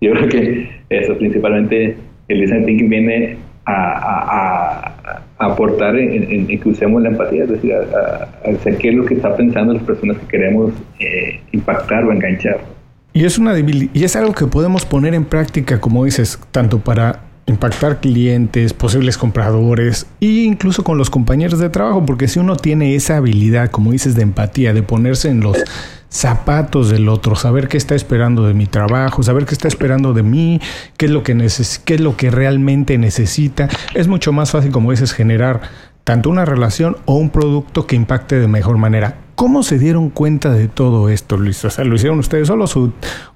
[0.02, 1.96] Yo creo que eso, principalmente
[2.28, 4.92] el design thinking viene a,
[5.38, 9.36] aportar en, que usemos la empatía, es decir, a, a, qué es lo que está
[9.36, 12.60] pensando las personas que queremos eh, impactar o enganchar.
[13.14, 17.22] Y es, una y es algo que podemos poner en práctica, como dices, tanto para
[17.48, 22.96] impactar clientes, posibles compradores e incluso con los compañeros de trabajo, porque si uno tiene
[22.96, 25.58] esa habilidad, como dices, de empatía, de ponerse en los
[26.10, 30.24] zapatos del otro, saber qué está esperando de mi trabajo, saber qué está esperando de
[30.24, 30.60] mí,
[30.98, 35.14] qué es lo que es lo que realmente necesita, es mucho más fácil, como dices,
[35.14, 35.62] generar
[36.04, 39.25] tanto una relación o un producto que impacte de mejor manera.
[39.36, 41.66] ¿Cómo se dieron cuenta de todo esto, Luis?
[41.66, 42.94] O sea, ¿lo hicieron ustedes solos o,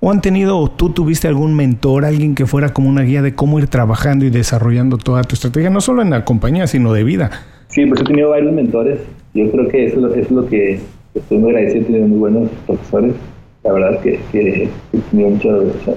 [0.10, 3.60] han tenido o tú tuviste algún mentor, alguien que fuera como una guía de cómo
[3.60, 7.32] ir trabajando y desarrollando toda tu estrategia, no solo en la compañía, sino de vida?
[7.68, 9.02] Sí, pues he tenido varios mentores.
[9.34, 10.80] Yo creo que eso es lo que
[11.14, 13.14] estoy muy agradecido, he tenido muy buenos profesores.
[13.66, 15.50] La verdad es que, que he tenido mucha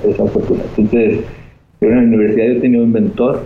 [0.04, 0.64] esa, fortuna.
[0.76, 1.20] Entonces,
[1.80, 3.40] en la universidad yo he tenido un mentor,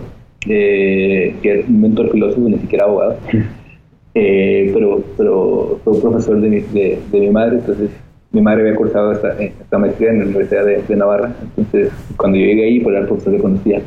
[0.49, 3.17] eh, que es un mentor filósofo, ni siquiera abogado.
[4.19, 7.91] Eh, pero, pero fue profesor de mi, de, mi madre, entonces
[8.31, 12.45] mi madre había cursado esta, esta maestría en la Universidad de, Navarra, entonces cuando yo
[12.47, 13.81] llegué ahí, pues el profesor que conocía.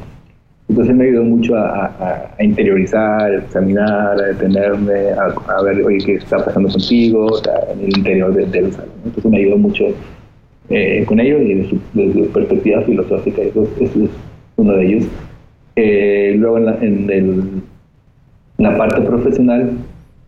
[0.69, 6.45] Entonces me ayudó mucho a, interiorizar, a examinar, a detenerme, a, ver, oye, qué está
[6.45, 7.29] pasando contigo,
[7.73, 8.91] en el interior del de salón.
[9.05, 9.87] Entonces me ayudó mucho
[10.69, 13.91] eh, con ello y desde su, perspectiva filosófica, eso, es
[14.55, 15.09] uno de ellos.
[15.75, 17.63] Eh, luego en, el, en
[18.59, 19.73] la parte profesional,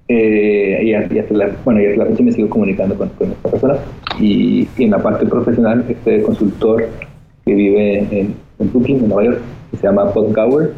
[0.08, 3.78] eh, y, hasta la, bueno, y hasta la fecha me sigo comunicando con, esta persona.
[4.20, 6.88] Y, en la parte profesional, este consultor
[7.44, 10.72] que vive en, en Brooklyn, en Nueva York, que se llama Bob Gower.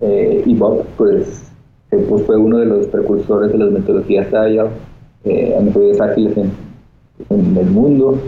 [0.00, 1.50] Eh, y Bob, pues,
[1.90, 4.66] eh, pues, fue uno de los precursores de las metodologías Agile,
[5.24, 6.50] eh, metodologías ágiles en,
[7.30, 8.18] en, el mundo.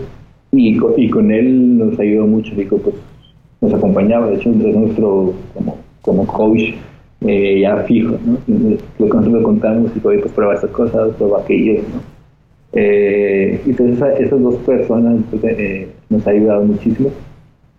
[0.51, 2.95] Y, y con él nos ayudó mucho, digo, pues,
[3.61, 6.73] nos acompañaba, de hecho, es nuestro como, como coach
[7.21, 8.37] eh, ya fijo, ¿no?
[8.97, 12.19] Lo le contamos y pues prueba estas cosas, prueba aquello, ¿no?
[12.71, 17.09] Eh, entonces esas dos personas eh, nos han ayudado muchísimo.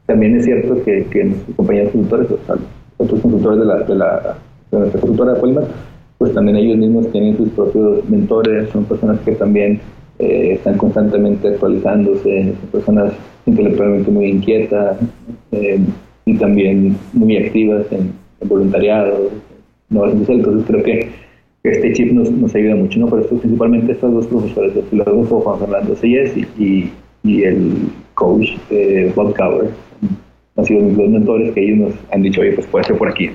[0.07, 2.57] También es cierto que, nuestros compañeros consultores, o sea,
[2.99, 4.37] otros consultores de, la, de, la,
[4.71, 5.65] de nuestra consultora de Polman,
[6.19, 9.81] pues también ellos mismos tienen sus propios mentores, son personas que también
[10.19, 13.13] eh, están constantemente actualizándose, son personas
[13.47, 14.99] intelectualmente muy inquietas
[16.27, 18.13] y también muy activas en,
[18.49, 19.31] voluntariado,
[19.91, 21.11] no entonces creo que
[21.63, 23.07] este chip nos, nos ayuda mucho, ¿no?
[23.07, 26.91] Por eso principalmente estos dos profesores, el filósofo Juan Fernando Seyes y,
[27.23, 29.71] y, el coach eh, Bob Cower,
[30.57, 33.09] han sido mis dos mentores que ellos nos han dicho, oye, pues puede ser por
[33.09, 33.31] aquí.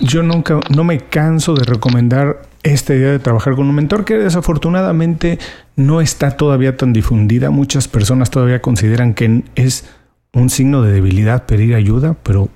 [0.00, 4.16] Yo nunca, no me canso de recomendar esta idea de trabajar con un mentor que
[4.16, 5.38] desafortunadamente
[5.76, 7.50] no está todavía tan difundida.
[7.50, 9.88] Muchas personas todavía consideran que es
[10.32, 12.48] un signo de debilidad pedir ayuda, pero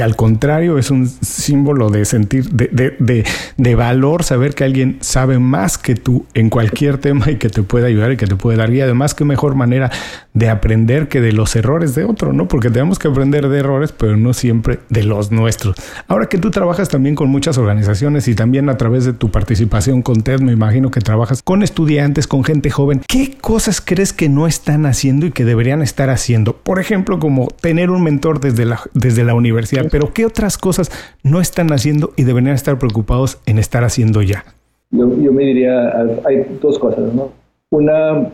[0.00, 3.24] al contrario, es un símbolo de sentir, de, de,
[3.56, 7.62] de, valor, saber que alguien sabe más que tú en cualquier tema y que te
[7.62, 8.84] puede ayudar y que te puede dar guía.
[8.84, 9.90] Además, qué mejor manera
[10.32, 12.48] de aprender que de los errores de otro, ¿no?
[12.48, 15.76] Porque tenemos que aprender de errores, pero no siempre de los nuestros.
[16.08, 20.02] Ahora que tú trabajas también con muchas organizaciones y también a través de tu participación
[20.02, 24.28] con TED, me imagino que trabajas con estudiantes, con gente joven, ¿qué cosas crees que
[24.28, 26.56] no están haciendo y que deberían estar haciendo?
[26.56, 30.90] Por ejemplo, como tener un mentor desde la, desde la universidad, pero ¿qué otras cosas
[31.22, 34.44] no están haciendo y deberían estar preocupados en estar haciendo ya?
[34.90, 35.92] Yo, yo me diría,
[36.24, 37.32] hay dos cosas, ¿no?
[37.70, 38.28] Una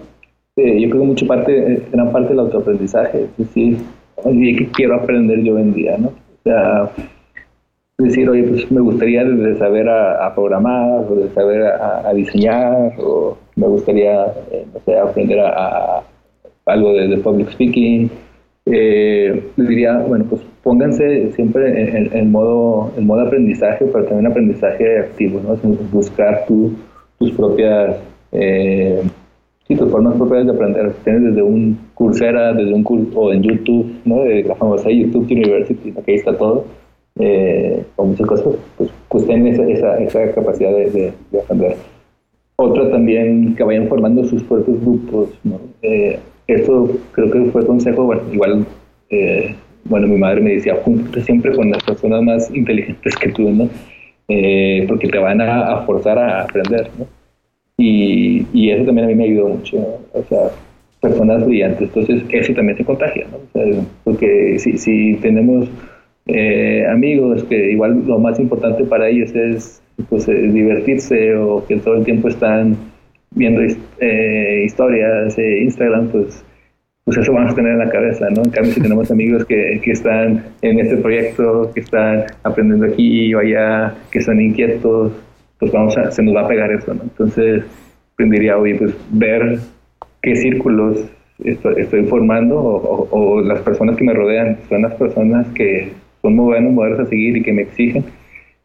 [0.56, 3.78] yo creo que mucha parte, gran parte del autoaprendizaje, es decir,
[4.16, 5.96] oye, ¿qué quiero aprender yo en día?
[5.98, 6.08] ¿no?
[6.08, 6.90] O sea,
[7.98, 13.36] decir, oye, pues me gustaría de saber a, programar, o de saber a, diseñar, o
[13.56, 14.66] me gustaría, eh,
[15.02, 16.02] aprender a,
[16.66, 18.10] algo de, public speaking.
[18.66, 25.40] Eh, diría, bueno, pues pónganse siempre en, modo, en modo aprendizaje, pero también aprendizaje activo,
[25.40, 25.56] ¿no?
[25.90, 27.96] buscar tus propias
[28.32, 29.02] eh,
[29.66, 30.92] sí, tus formas propias de aprender.
[31.04, 34.22] Tienes desde un Coursera, desde un curso, o en YouTube, ¿no?
[34.22, 36.64] De la famosa YouTube University, aquí está todo,
[37.18, 41.76] eh, o muchas cosas, pues, pues tienen esa, esa, capacidad de, aprender.
[42.56, 45.60] Otra también, que vayan formando sus propios grupos, ¿no?
[45.82, 46.18] Eh,
[46.54, 48.66] esto creo que fue consejo, bueno, igual,
[49.10, 53.50] eh, bueno, mi madre me decía, júntate siempre con las personas más inteligentes que tú,
[53.50, 53.68] ¿no?
[54.28, 56.90] Eh, porque te van a, forzar a aprender.
[57.76, 59.78] Y, eso también a mí me ayudó mucho,
[60.12, 60.50] o sea,
[61.00, 63.26] personas brillantes, entonces eso también se contagia,
[64.04, 65.68] porque si, si tenemos
[66.26, 71.76] eh, amigos que igual lo más importante para ellos es pues, eh, divertirse o que
[71.76, 72.76] todo el tiempo están
[73.34, 73.62] viendo
[73.98, 76.44] eh, historias, eh, Instagram, pues,
[77.04, 78.42] pues eso vamos a tener en la cabeza, ¿no?
[78.42, 83.34] En cambio, si tenemos amigos que, que están en este proyecto, que están aprendiendo aquí
[83.34, 85.12] o allá, que están inquietos,
[85.58, 87.02] pues vamos a, se nos va a pegar eso, ¿no?
[87.02, 87.64] Entonces,
[88.16, 89.58] tendría hoy pues ver
[90.22, 91.04] qué círculos
[91.44, 96.72] estoy, formando o, las personas que me rodean son las personas que son muy buenos
[96.72, 98.04] modelos a seguir y que me exigen.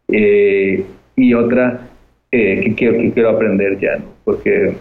[0.10, 0.84] Eh,
[1.16, 1.88] y otra,
[2.36, 4.06] eh, que, quiero, que aprender ya, ¿no?
[4.24, 4.76] Porque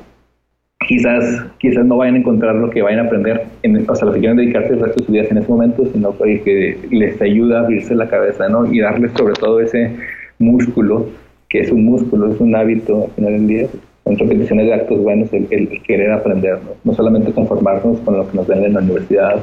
[0.87, 4.12] quizás, quizás no vayan a encontrar lo que vayan a aprender, en, o sea, lo
[4.12, 7.59] que quieren dedicarse el resto de sus vidas en ese momento, sino que les ayuda
[7.59, 8.73] a abrirse la cabeza, ¿no?
[8.73, 9.90] Y darles sobre todo ese
[10.38, 11.07] músculo
[11.49, 13.69] que es un músculo, es un hábito al final del día,
[14.03, 16.95] son repeticiones de actos buenos el, querer aprender, ¿no?
[16.95, 19.37] solamente conformarnos con lo que nos den en la universidad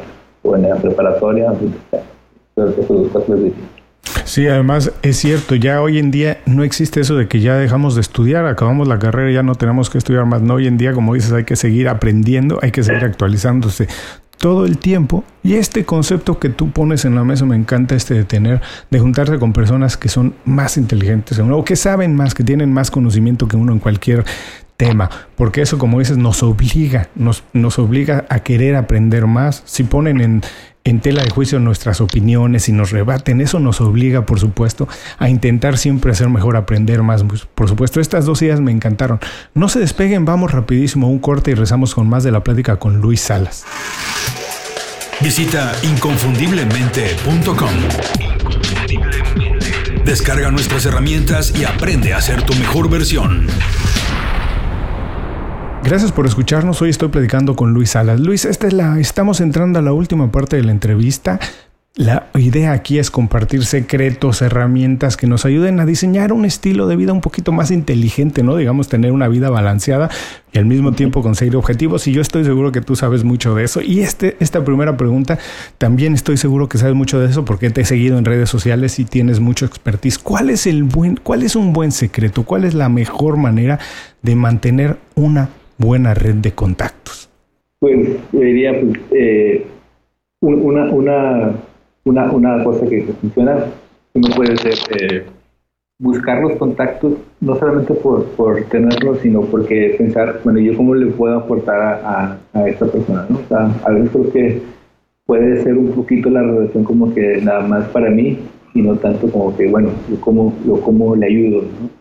[0.43, 1.53] o en la preparatoria,
[4.31, 7.95] Sí, además es cierto, ya hoy en día no existe eso de que ya dejamos
[7.95, 10.41] de estudiar, acabamos la carrera, ya no tenemos que estudiar más.
[10.41, 13.89] No, hoy en día, como dices, hay que seguir aprendiendo, hay que seguir actualizándose
[14.37, 15.25] todo el tiempo.
[15.43, 18.99] Y este concepto que tú pones en la mesa me encanta este de tener, de
[19.01, 23.49] juntarse con personas que son más inteligentes o que saben más, que tienen más conocimiento
[23.49, 24.23] que uno en cualquier
[24.77, 29.61] tema, porque eso, como dices, nos obliga, nos, nos obliga a querer aprender más.
[29.65, 30.41] Si ponen en,
[30.83, 33.41] en tela de juicio nuestras opiniones y nos rebaten.
[33.41, 34.87] Eso nos obliga, por supuesto,
[35.19, 37.23] a intentar siempre hacer mejor, aprender más.
[37.23, 39.19] Pues, por supuesto, estas dos ideas me encantaron.
[39.53, 42.77] No se despeguen, vamos rapidísimo a un corte y rezamos con más de la plática
[42.77, 43.65] con Luis Salas.
[45.21, 47.69] Visita inconfundiblemente.com.
[50.03, 53.45] Descarga nuestras herramientas y aprende a ser tu mejor versión.
[55.83, 56.79] Gracias por escucharnos.
[56.81, 58.19] Hoy estoy predicando con Luis Salas.
[58.19, 61.39] Luis, esta es la, estamos entrando a la última parte de la entrevista.
[61.95, 66.95] La idea aquí es compartir secretos, herramientas que nos ayuden a diseñar un estilo de
[66.95, 68.55] vida un poquito más inteligente, ¿no?
[68.55, 70.09] Digamos, tener una vida balanceada
[70.53, 72.07] y al mismo tiempo conseguir objetivos.
[72.07, 73.81] Y yo estoy seguro que tú sabes mucho de eso.
[73.81, 75.39] Y este, esta primera pregunta,
[75.79, 78.99] también estoy seguro que sabes mucho de eso porque te he seguido en redes sociales
[78.99, 80.19] y tienes mucho expertise.
[80.19, 82.43] ¿Cuál es el buen, cuál es un buen secreto?
[82.43, 83.79] ¿Cuál es la mejor manera
[84.21, 85.49] de mantener una
[85.81, 87.29] buena red de contactos?
[87.79, 89.65] Pues yo diría, pues, eh,
[90.39, 91.55] una, una,
[92.05, 93.65] una, una, cosa que, funciona
[94.13, 95.25] no puede ser eh,
[95.99, 101.07] buscar los contactos, no solamente por, por tenerlos, sino porque pensar, bueno, yo cómo le
[101.07, 103.39] puedo aportar a, a, esta persona, ¿no?
[103.39, 104.61] O sea, a veces creo que
[105.25, 108.39] puede ser un poquito la relación como que nada más para mí
[108.73, 112.00] y no tanto como que, bueno, yo cómo, yo cómo le ayudo, ¿no?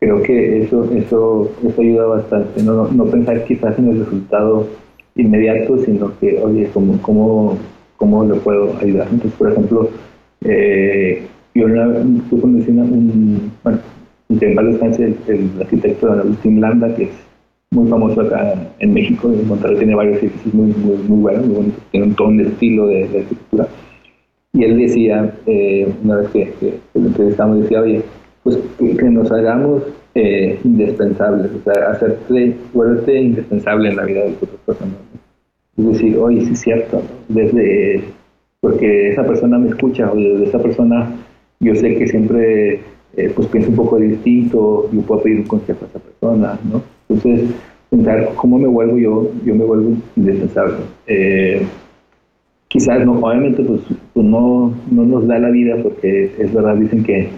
[0.00, 4.66] Creo que eso, eso, eso ayuda bastante, no, no pensar quizás en el resultado
[5.14, 7.58] inmediato, sino que, oye, ¿cómo, cómo,
[7.96, 9.08] cómo le puedo ayudar?
[9.10, 9.88] Entonces, por ejemplo,
[10.44, 11.94] eh, yo una,
[12.28, 13.78] tú conocí un, bueno,
[14.28, 17.10] en varios el, el arquitecto Agustín Landa, que es
[17.70, 21.72] muy famoso acá en México, en Monterrey tiene varios edificios muy, muy, muy buenos, muy
[21.90, 23.68] tiene un, todo un estilo de, de arquitectura.
[24.52, 28.02] y él decía, eh, una vez que, que, lo entrevistamos, decía, oye,
[28.46, 29.82] pues que, nos hagamos
[30.14, 34.94] eh, indispensables, o sea, hacerte, vuelverte indispensable en la vida de otras personas.
[35.76, 38.04] Es decir, oye, sí es cierto, desde,
[38.60, 41.10] porque esa persona me escucha, o desde esa persona
[41.58, 42.74] yo sé que siempre
[43.16, 46.82] eh, pues piensa un poco distinto, yo puedo pedir un consejo a esa persona, ¿no?
[47.08, 47.50] Entonces,
[47.90, 50.76] pensar cómo me vuelvo yo, yo me vuelvo indispensable.
[51.08, 51.66] Eh,
[52.68, 53.80] quizás no, obviamente pues,
[54.14, 57.28] pues, no, no nos da la vida porque es verdad, dicen que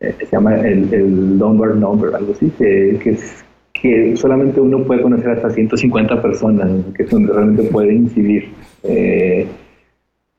[0.00, 3.18] eh, se llama el, el number number, algo así, que, que,
[3.72, 8.50] que, solamente uno puede conocer hasta 150 personas, que es donde realmente puede incidir.
[8.84, 9.46] Eh,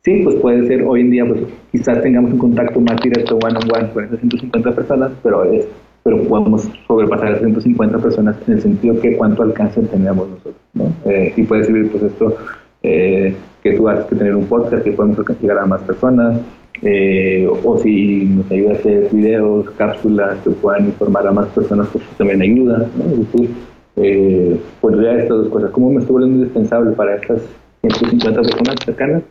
[0.03, 1.41] sí, pues puede ser hoy en día, pues
[1.71, 5.67] quizás tengamos un contacto más directo one on one con esas 150 personas, pero es
[6.03, 10.55] pero podemos sobrepasar a 150 personas en el sentido que cuánto alcance tenemos nosotros.
[10.73, 10.93] ¿no?
[11.05, 12.35] Eh, y puede servir pues esto
[12.81, 16.39] eh, que tú haces que tener un podcast que podemos llegar a más personas,
[16.81, 21.87] eh, o si nos ayuda a hacer videos, cápsulas que puedan informar a más personas,
[21.91, 22.89] pues también ayuda.
[22.97, 23.05] ¿no?
[23.05, 23.49] Es decir,
[23.97, 25.71] eh, podría estas dos cosas.
[25.71, 27.41] ¿Cómo me estoy volviendo indispensable para estas
[27.81, 29.23] 150 personas cercanas?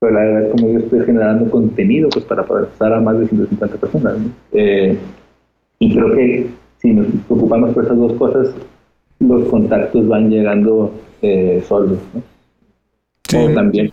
[0.00, 3.18] Pero la verdad es como yo estoy generando contenido pues para poder pasar a más
[3.18, 4.16] de 150 personas.
[4.52, 4.96] Eh,
[5.80, 6.46] y creo que
[6.78, 8.54] si nos preocupamos por esas dos cosas,
[9.20, 11.98] los contactos van llegando eh, solos.
[12.14, 12.22] ¿no?
[13.44, 13.92] O también,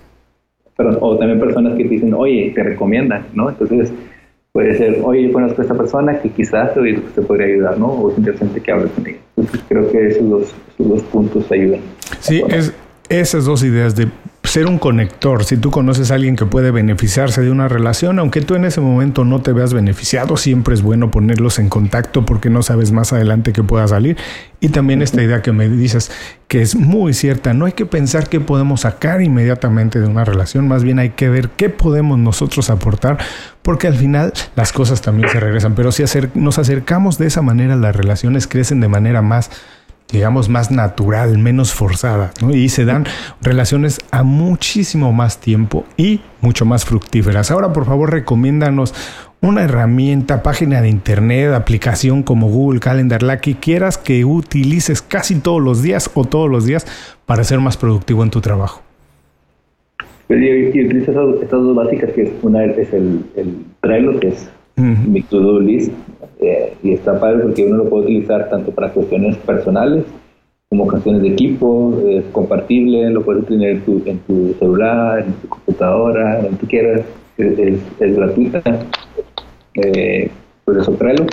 [0.78, 3.50] o también personas que te dicen, oye, te recomiendan, ¿no?
[3.50, 3.94] Entonces
[4.52, 7.88] puede ser, oye, yo conozco a esta persona que quizás te, podría ayudar, ¿no?
[7.88, 9.18] O es interesante que hables con ella.
[9.38, 11.82] Entonces creo que esos dos, esos dos puntos ayudan.
[12.20, 12.74] Sí, es
[13.10, 14.08] esas dos ideas de
[14.48, 18.42] ser un conector, si tú conoces a alguien que puede beneficiarse de una relación, aunque
[18.42, 22.50] tú en ese momento no te veas beneficiado, siempre es bueno ponerlos en contacto porque
[22.50, 24.18] no sabes más adelante que pueda salir.
[24.60, 26.12] Y también esta idea que me dices,
[26.48, 30.68] que es muy cierta, no hay que pensar qué podemos sacar inmediatamente de una relación,
[30.68, 33.18] más bien hay que ver qué podemos nosotros aportar,
[33.62, 35.76] porque al final las cosas también se regresan.
[35.76, 36.04] Pero si
[36.34, 39.52] nos acercamos de esa manera, las relaciones crecen de manera más
[40.16, 42.56] digamos, más natural, menos forzada, ¿no?
[42.56, 43.06] Y se dan
[43.42, 47.52] relaciones a muchísimo más tiempo y mucho más fructíferas.
[47.52, 48.94] Ahora, por favor, recomiéndanos
[49.42, 55.36] una herramienta, página de internet, aplicación como Google Calendar, la que quieras que utilices casi
[55.36, 56.88] todos los días o todos los días
[57.26, 58.82] para ser más productivo en tu trabajo.
[60.28, 65.22] Pues yo, utilizo estas, dos básicas, que una es el, el Trello, que es mi
[65.22, 65.92] to-do list,
[66.48, 70.06] eh, y está padre porque uno lo puede utilizar tanto para cuestiones personales
[70.70, 76.42] como cuestiones de equipo, es compartible, lo puedes tener en tu, celular, en tu computadora,
[76.42, 77.02] donde tú quieras,
[77.38, 78.62] es, es, gratuita.
[79.76, 80.30] Eh,
[80.68, 81.26] eso Trello.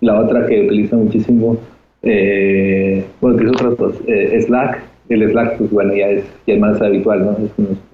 [0.00, 1.56] La otra que utilizo muchísimo,
[2.02, 4.82] eh, bueno, utilizo otras dos, eh, Slack.
[5.08, 7.36] El Slack, pues bueno, ya es, ya es más habitual, ¿no?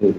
[0.01, 0.15] Es,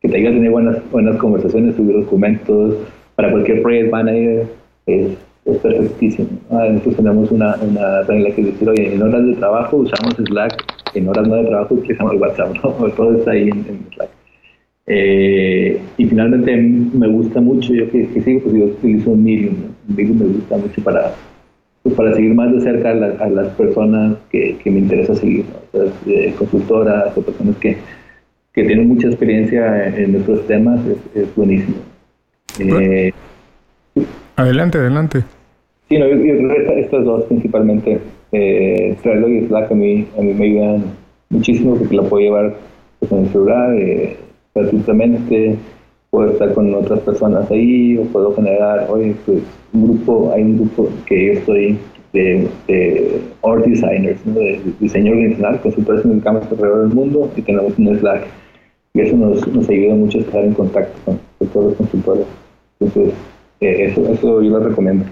[0.00, 2.76] que te ayuda a tener buenas, buenas conversaciones, subir documentos,
[3.16, 4.46] para cualquier project manager
[4.86, 5.08] es
[5.52, 6.28] es perfectísimo.
[6.50, 10.64] Ah, nosotros tenemos una, una regla que decir, oye, en horas de trabajo usamos Slack,
[10.94, 12.70] en horas no de trabajo utilizamos WhatsApp, ¿no?
[12.96, 14.10] Todo está ahí en, Slack.
[14.86, 19.94] Eh, y finalmente me gusta mucho, yo que, sigo, pues yo utilizo Medium, ¿no?
[19.96, 21.12] Medium me gusta mucho para,
[21.82, 25.80] pues para seguir más de cerca a, las personas que, que, me interesa seguir, ¿no?
[25.80, 27.76] o consultoras o personas que,
[28.54, 30.80] que tienen mucha experiencia en, estos temas,
[31.14, 31.76] es, buenísimo.
[32.58, 33.12] Eh,
[34.36, 35.22] adelante, adelante.
[35.88, 37.98] Sí, no, estas dos principalmente,
[38.32, 40.84] eh, Trello y Slack a mí, a mí me ayudan
[41.30, 42.54] muchísimo porque la puedo llevar
[42.98, 44.16] pues, en el celular eh,
[44.54, 45.56] gratuitamente,
[46.10, 50.56] puedo estar con otras personas ahí o puedo generar, oye, pues un grupo, hay un
[50.56, 51.78] grupo que yo estoy
[52.12, 57.40] de, de art designers, de, diseño organizacional, consultores en el campo alrededor del mundo y
[57.40, 58.26] tenemos un Slack
[58.92, 62.26] y eso nos, nos ayuda mucho a estar en contacto con, todos los consultores.
[62.80, 63.14] Entonces,
[63.60, 65.04] eh, eso, eso yo lo recomiendo.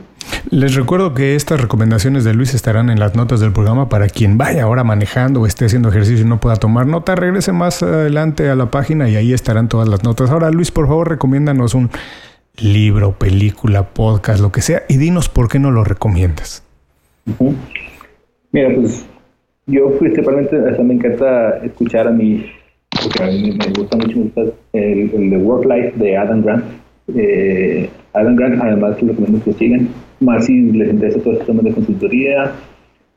[0.51, 4.39] Les recuerdo que estas recomendaciones de Luis estarán en las notas del programa para quien
[4.39, 7.17] vaya ahora manejando o esté haciendo ejercicio y no pueda tomar nota.
[7.17, 10.31] Regrese más adelante a la página y ahí estarán todas las notas.
[10.31, 11.91] Ahora, Luis, por favor, recomiéndanos un
[12.59, 16.63] libro, película, podcast, lo que sea, y dinos por qué no lo recomiendas.
[18.53, 19.05] Mira, pues
[19.67, 22.47] yo principalmente me encanta escuchar a mi,
[23.03, 24.31] porque a me gusta mucho
[24.73, 26.65] el, el The Work Life de Adam Grant.
[27.17, 29.89] Eh, Adam Grant, además, lo recomiendo que sigan
[30.21, 32.53] más si les interesa todo este tema de consultoría.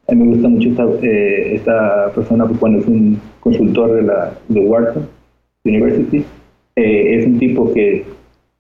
[0.07, 4.33] A mí me gusta mucho esta, eh, esta persona, cuando es un consultor de, la,
[4.47, 5.07] de Wharton
[5.65, 6.23] University.
[6.75, 8.03] Eh, es un tipo que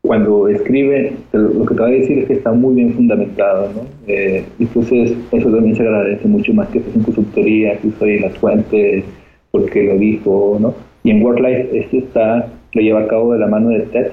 [0.01, 3.81] cuando escribe, lo que te va a decir es que está muy bien fundamentado, ¿no?
[4.07, 9.03] Eh, entonces, eso también se agradece mucho más que en consultoría, que soy la fuente,
[9.51, 10.73] porque lo dijo, ¿no?
[11.03, 14.07] Y en WorkLife, esto está, lo lleva a cabo de la mano de TED,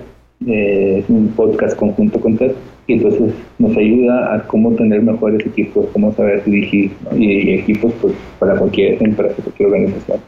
[0.49, 2.53] eh, es un podcast conjunto con TED,
[2.87, 8.14] y entonces nos ayuda a cómo tener mejores equipos, cómo saber dirigir y, equipos pues,
[8.39, 10.20] para cualquier empresa, cualquier organización.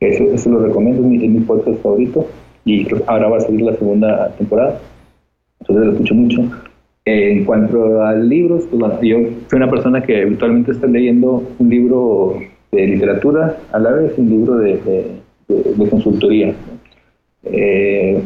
[0.00, 2.26] Eso, eso lo recomiendo, es mi, podcast favorito
[2.64, 4.80] y ahora va a salir la segunda temporada,
[5.60, 6.42] entonces lo escucho mucho.
[7.06, 11.68] en cuanto a libros, pues bueno, yo soy una persona que habitualmente está leyendo un
[11.68, 12.38] libro
[12.72, 14.78] de literatura a la vez, un libro de,
[15.48, 16.54] de, consultoría.
[17.44, 18.20] Eh,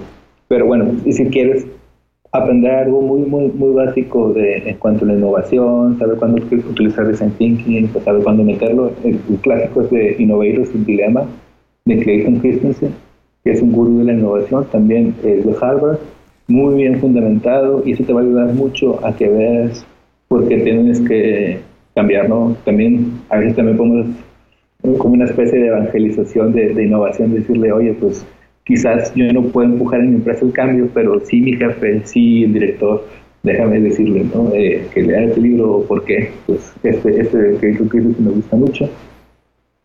[0.48, 1.66] pero bueno, y si quieres
[2.38, 7.06] aprender algo muy, muy, muy básico de, en cuanto a la innovación, saber cuándo utilizar
[7.06, 8.92] design thinking, pues saber cuándo meterlo.
[9.04, 11.24] El, clásico es de Innovators Dilemma
[11.84, 12.94] de Clayton Christensen,
[13.44, 15.98] que es un gurú de la innovación, también es de Harvard,
[16.48, 19.86] muy bien fundamentado y eso te va a ayudar mucho a que veas
[20.28, 21.60] por qué tienes que
[21.94, 22.56] cambiar, ¿no?
[22.64, 24.06] También, a veces también podemos
[24.98, 28.24] como una especie de evangelización de innovación, decirle, oye, pues
[28.68, 32.44] quizás yo no puedo empujar en mi empresa el cambio, pero sí mi jefe, sí
[32.44, 33.02] el director,
[33.42, 34.52] déjame decirle ¿no?
[34.54, 36.30] Eh, que lea este libro, ¿por qué?
[36.46, 38.88] Pues este, este que me gusta mucho.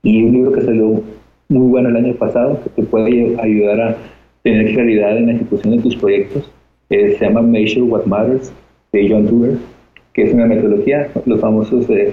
[0.03, 1.01] Y un libro que salió
[1.47, 3.97] muy bueno el año pasado, que te puede ayudar a
[4.43, 6.51] tener claridad en la ejecución de tus proyectos,
[6.89, 8.51] se llama Measure What Matters,
[8.91, 9.57] de John Dewar,
[10.11, 12.11] que es una metodología, los famosos de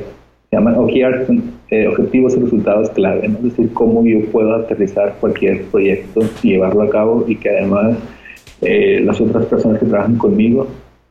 [0.51, 1.27] se llaman OKR,
[1.71, 3.39] eh, objetivos y resultados clave, ¿no?
[3.39, 7.97] es decir, cómo yo puedo aterrizar cualquier proyecto y llevarlo a cabo y que además
[8.61, 10.67] eh, las otras personas que trabajan conmigo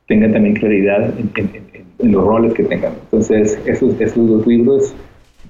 [0.07, 2.93] tengan también claridad en, los roles que tengan.
[3.03, 4.93] Entonces, esos, esos dos libros,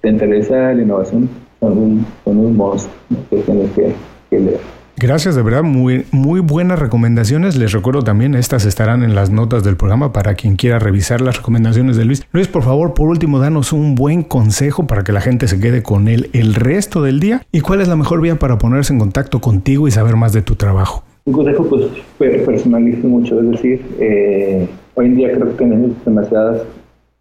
[0.02, 1.30] te interesa la innovación,
[1.60, 2.90] son un, son un must
[3.30, 4.79] que tienes que leer.
[5.02, 7.56] Gracias, de verdad, muy, muy buenas recomendaciones.
[7.56, 11.38] Les recuerdo también, estas estarán en las notas del programa para quien quiera revisar las
[11.38, 12.28] recomendaciones de Luis.
[12.34, 15.84] Luis, por favor, por último, danos un buen consejo para que la gente se quede
[15.84, 17.44] con él el resto del día.
[17.54, 20.42] ¿Y cuál es la mejor vía para ponerse en contacto contigo y saber más de
[20.42, 21.06] tu trabajo?
[21.24, 21.66] Un consejo,
[22.18, 23.40] pues, personalizo mucho.
[23.40, 26.64] Es decir, eh, hoy en día creo que tenemos demasiadas,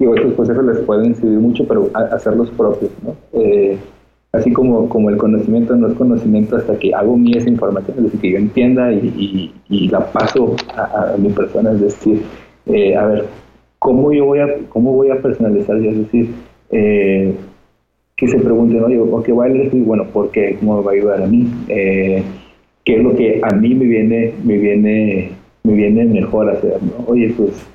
[0.00, 3.14] digo, estos consejos les pueden servir mucho, pero hacerlos propios, ¿no?
[3.34, 3.78] Eh,
[4.32, 8.04] así como, como el conocimiento no es conocimiento hasta que hago mi esa información, es
[8.04, 12.22] decir, que yo entienda y, la paso a, mi persona, es decir,
[12.66, 13.24] eh, a ver,
[13.78, 15.76] ¿cómo yo voy a, cómo voy a personalizar?
[15.76, 16.30] Es decir,
[16.70, 17.34] eh,
[18.16, 20.56] que se pregunten, oye, ¿qué va a leer y bueno, ¿por qué?
[20.58, 21.48] ¿Cómo me va a ayudar a mí?
[21.68, 22.22] Eh,
[22.84, 25.30] ¿Qué es lo que a mí me viene, me viene,
[25.62, 26.78] me viene mejor hacer?
[27.06, 27.66] Oye, pues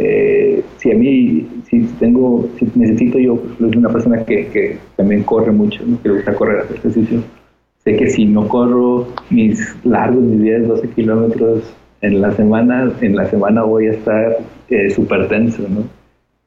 [0.00, 5.22] eh, si a mí, si tengo, si necesito yo, pues, una persona que, que también
[5.22, 7.22] corre mucho, que le gusta correr, hacer ejercicio,
[7.84, 13.16] sé que si no corro mis largos, mis 10, 12 kilómetros en la semana, en
[13.16, 14.38] la semana voy a estar
[14.68, 15.84] eh, súper tenso, ¿no?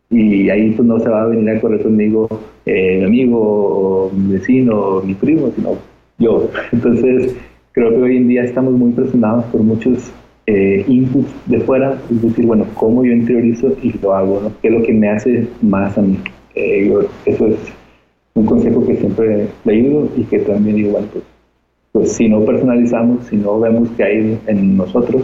[0.10, 2.28] Y ahí pues no se va a venir a correr conmigo
[2.66, 5.78] eh, mi amigo, o mi vecino, o mi primo, sino
[6.18, 6.50] yo.
[6.72, 7.36] Entonces,
[7.72, 10.12] creo que hoy en día estamos muy presionados por muchos
[10.46, 14.52] eh, inputs de fuera, es decir, bueno, cómo yo interiorizo y lo hago, ¿no?
[14.62, 16.18] ¿Qué es lo que me hace más a mí?
[16.56, 16.94] Eh,
[17.26, 17.58] eso es
[18.36, 21.24] un consejo que siempre le ayudo y que también igual, pues,
[21.92, 25.24] pues si no personalizamos, si no vemos que hay en nosotros,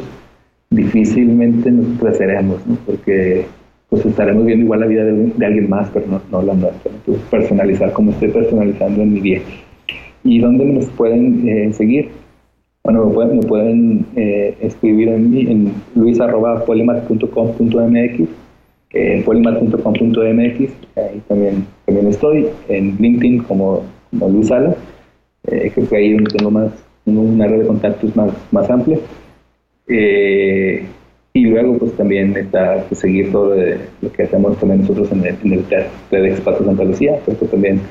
[0.69, 2.77] difícilmente nos creceremos, ¿no?
[2.85, 3.45] Porque
[3.89, 6.91] pues estaremos viendo igual la vida de, alguien más, pero no, no la nuestra.
[6.91, 9.41] Entonces, personalizar como estoy personalizando en mi día.
[10.23, 12.11] ¿Y dónde nos pueden eh, seguir?
[12.91, 18.29] Bueno, me pueden, eh, escribir en, mí, en luis.polimat.com.mx,
[18.93, 24.75] en polimat.com.mx, ahí también, también estoy, en LinkedIn como, Luis Sala,
[25.45, 26.71] eh, creo que ahí tengo más,
[27.05, 28.97] una red de contactos más, más amplia.
[29.87, 30.83] Eh,
[31.33, 33.55] y luego pues también está pues, seguir todo
[34.01, 37.45] lo que hacemos también nosotros en el, en el TED, TEDx Pato Santa Lucía, porque
[37.45, 37.81] también,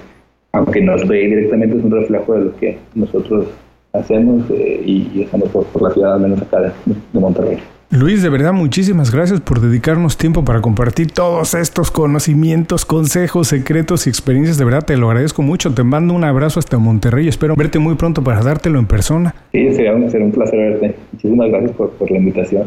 [0.51, 3.47] aunque no estoy directamente, es un reflejo de lo que nosotros
[3.93, 6.73] hacemos eh, y, estamos por, la ciudad, al menos acá de,
[7.13, 7.59] Monterrey.
[7.91, 14.07] Luis, de verdad, muchísimas gracias por dedicarnos tiempo para compartir todos estos conocimientos, consejos, secretos
[14.07, 14.59] y experiencias.
[14.59, 15.73] De verdad, te lo agradezco mucho.
[15.73, 17.29] Te mando un abrazo hasta Monterrey.
[17.29, 19.35] Espero verte muy pronto para dártelo en persona.
[19.53, 20.97] Sí, sería un, un placer verte.
[21.13, 22.65] Muchísimas gracias por, por la invitación.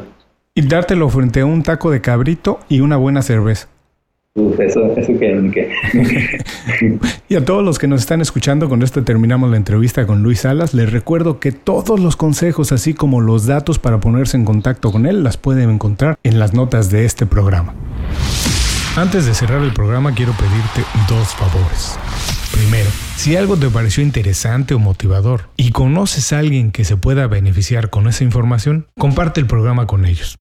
[0.56, 3.68] Y dártelo frente a un taco de cabrito y una buena cerveza
[4.36, 5.70] eso, eso que,
[7.28, 10.42] y a todos los que nos están escuchando, con esto terminamos la entrevista con Luis
[10.42, 10.74] Salas.
[10.74, 15.06] Les recuerdo que todos los consejos, así como los datos para ponerse en contacto con
[15.06, 17.74] él, las pueden encontrar en las notas de este programa.
[18.96, 21.98] Antes de cerrar el programa, quiero pedirte dos favores.
[22.54, 27.28] Primero, si algo te pareció interesante o motivador y conoces a alguien que se pueda
[27.28, 30.41] beneficiar con esa información, comparte el programa con ellos.